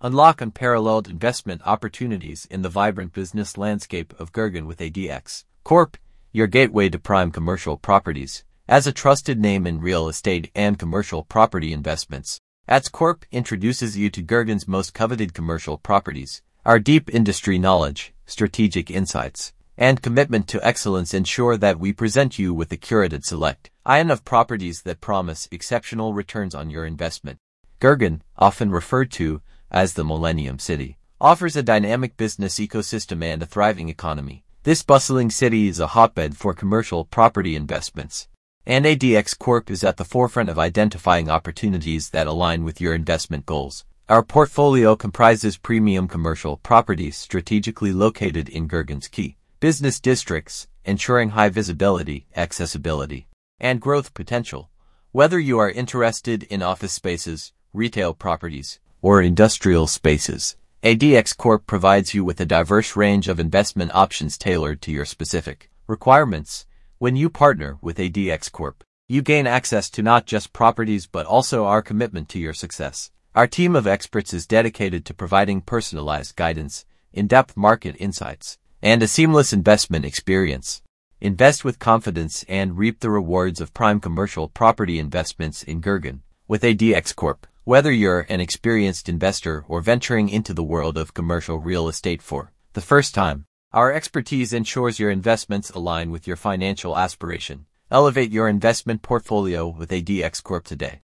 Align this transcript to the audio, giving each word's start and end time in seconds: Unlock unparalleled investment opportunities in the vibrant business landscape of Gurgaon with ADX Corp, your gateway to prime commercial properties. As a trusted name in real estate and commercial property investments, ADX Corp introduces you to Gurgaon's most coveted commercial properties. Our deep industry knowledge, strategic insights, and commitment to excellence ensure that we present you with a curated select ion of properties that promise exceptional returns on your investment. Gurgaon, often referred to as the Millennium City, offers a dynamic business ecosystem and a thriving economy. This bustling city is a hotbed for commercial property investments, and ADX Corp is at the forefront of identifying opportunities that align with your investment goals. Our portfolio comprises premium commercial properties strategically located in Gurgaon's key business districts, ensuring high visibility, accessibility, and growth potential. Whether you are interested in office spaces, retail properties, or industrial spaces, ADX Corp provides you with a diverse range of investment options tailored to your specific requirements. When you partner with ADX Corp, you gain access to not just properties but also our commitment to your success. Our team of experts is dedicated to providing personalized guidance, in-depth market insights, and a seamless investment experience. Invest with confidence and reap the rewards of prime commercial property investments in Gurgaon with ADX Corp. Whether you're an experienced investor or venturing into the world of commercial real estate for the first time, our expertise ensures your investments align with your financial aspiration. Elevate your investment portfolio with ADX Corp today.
Unlock 0.00 0.40
unparalleled 0.40 1.08
investment 1.08 1.60
opportunities 1.64 2.46
in 2.52 2.62
the 2.62 2.68
vibrant 2.68 3.12
business 3.12 3.58
landscape 3.58 4.14
of 4.20 4.32
Gurgaon 4.32 4.64
with 4.64 4.78
ADX 4.78 5.42
Corp, 5.64 5.96
your 6.30 6.46
gateway 6.46 6.88
to 6.90 7.00
prime 7.00 7.32
commercial 7.32 7.76
properties. 7.76 8.44
As 8.68 8.86
a 8.86 8.92
trusted 8.92 9.40
name 9.40 9.66
in 9.66 9.80
real 9.80 10.06
estate 10.06 10.52
and 10.54 10.78
commercial 10.78 11.24
property 11.24 11.72
investments, 11.72 12.40
ADX 12.68 12.92
Corp 12.92 13.24
introduces 13.32 13.98
you 13.98 14.08
to 14.10 14.22
Gurgaon's 14.22 14.68
most 14.68 14.94
coveted 14.94 15.34
commercial 15.34 15.78
properties. 15.78 16.42
Our 16.64 16.78
deep 16.78 17.12
industry 17.12 17.58
knowledge, 17.58 18.14
strategic 18.24 18.92
insights, 18.92 19.52
and 19.76 20.00
commitment 20.00 20.46
to 20.46 20.64
excellence 20.64 21.12
ensure 21.12 21.56
that 21.56 21.80
we 21.80 21.92
present 21.92 22.38
you 22.38 22.54
with 22.54 22.70
a 22.70 22.76
curated 22.76 23.24
select 23.24 23.70
ion 23.84 24.12
of 24.12 24.24
properties 24.24 24.82
that 24.82 25.00
promise 25.00 25.48
exceptional 25.50 26.14
returns 26.14 26.54
on 26.54 26.70
your 26.70 26.86
investment. 26.86 27.38
Gurgaon, 27.80 28.20
often 28.36 28.70
referred 28.70 29.10
to 29.12 29.40
as 29.70 29.94
the 29.94 30.04
Millennium 30.04 30.58
City, 30.58 30.98
offers 31.20 31.56
a 31.56 31.62
dynamic 31.62 32.16
business 32.16 32.58
ecosystem 32.58 33.22
and 33.22 33.42
a 33.42 33.46
thriving 33.46 33.88
economy. 33.88 34.44
This 34.62 34.82
bustling 34.82 35.30
city 35.30 35.68
is 35.68 35.80
a 35.80 35.88
hotbed 35.88 36.36
for 36.36 36.54
commercial 36.54 37.04
property 37.04 37.56
investments, 37.56 38.28
and 38.66 38.84
ADX 38.84 39.38
Corp 39.38 39.70
is 39.70 39.82
at 39.82 39.96
the 39.96 40.04
forefront 40.04 40.48
of 40.48 40.58
identifying 40.58 41.30
opportunities 41.30 42.10
that 42.10 42.26
align 42.26 42.64
with 42.64 42.80
your 42.80 42.94
investment 42.94 43.46
goals. 43.46 43.84
Our 44.08 44.22
portfolio 44.22 44.96
comprises 44.96 45.58
premium 45.58 46.08
commercial 46.08 46.56
properties 46.56 47.16
strategically 47.16 47.92
located 47.92 48.48
in 48.48 48.66
Gurgaon's 48.66 49.08
key 49.08 49.36
business 49.60 50.00
districts, 50.00 50.68
ensuring 50.84 51.30
high 51.30 51.48
visibility, 51.48 52.26
accessibility, 52.36 53.26
and 53.58 53.80
growth 53.80 54.14
potential. 54.14 54.70
Whether 55.12 55.38
you 55.38 55.58
are 55.58 55.70
interested 55.70 56.44
in 56.44 56.62
office 56.62 56.92
spaces, 56.92 57.52
retail 57.72 58.14
properties, 58.14 58.80
or 59.00 59.22
industrial 59.22 59.86
spaces, 59.86 60.56
ADX 60.82 61.36
Corp 61.36 61.66
provides 61.66 62.14
you 62.14 62.24
with 62.24 62.40
a 62.40 62.46
diverse 62.46 62.94
range 62.94 63.26
of 63.26 63.40
investment 63.40 63.94
options 63.94 64.38
tailored 64.38 64.80
to 64.82 64.92
your 64.92 65.04
specific 65.04 65.70
requirements. 65.86 66.66
When 66.98 67.16
you 67.16 67.28
partner 67.30 67.78
with 67.80 67.98
ADX 67.98 68.52
Corp, 68.52 68.84
you 69.08 69.20
gain 69.20 69.46
access 69.46 69.90
to 69.90 70.02
not 70.02 70.26
just 70.26 70.52
properties 70.52 71.06
but 71.06 71.26
also 71.26 71.64
our 71.64 71.82
commitment 71.82 72.28
to 72.28 72.38
your 72.38 72.54
success. 72.54 73.10
Our 73.34 73.46
team 73.46 73.74
of 73.74 73.86
experts 73.86 74.32
is 74.32 74.46
dedicated 74.46 75.04
to 75.06 75.14
providing 75.14 75.62
personalized 75.62 76.36
guidance, 76.36 76.84
in-depth 77.12 77.56
market 77.56 77.96
insights, 77.98 78.58
and 78.80 79.02
a 79.02 79.08
seamless 79.08 79.52
investment 79.52 80.04
experience. 80.04 80.82
Invest 81.20 81.64
with 81.64 81.80
confidence 81.80 82.44
and 82.48 82.78
reap 82.78 83.00
the 83.00 83.10
rewards 83.10 83.60
of 83.60 83.74
prime 83.74 83.98
commercial 83.98 84.46
property 84.46 85.00
investments 85.00 85.64
in 85.64 85.82
Gurgaon 85.82 86.20
with 86.46 86.62
ADX 86.62 87.16
Corp. 87.16 87.47
Whether 87.68 87.92
you're 87.92 88.24
an 88.30 88.40
experienced 88.40 89.10
investor 89.10 89.66
or 89.68 89.82
venturing 89.82 90.30
into 90.30 90.54
the 90.54 90.62
world 90.62 90.96
of 90.96 91.12
commercial 91.12 91.58
real 91.58 91.86
estate 91.86 92.22
for 92.22 92.50
the 92.72 92.80
first 92.80 93.14
time, 93.14 93.44
our 93.74 93.92
expertise 93.92 94.54
ensures 94.54 94.98
your 94.98 95.10
investments 95.10 95.68
align 95.68 96.10
with 96.10 96.26
your 96.26 96.36
financial 96.36 96.96
aspiration. 96.96 97.66
Elevate 97.90 98.30
your 98.30 98.48
investment 98.48 99.02
portfolio 99.02 99.68
with 99.68 99.90
ADX 99.90 100.42
Corp 100.42 100.64
today. 100.64 101.02